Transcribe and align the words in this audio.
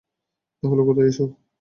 তাহলে 0.63 0.81
কোথায় 0.87 1.09
ওসব? 1.11 1.29